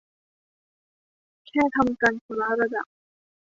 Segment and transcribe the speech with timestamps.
[1.47, 2.87] แค่ทำกันคนละระดับ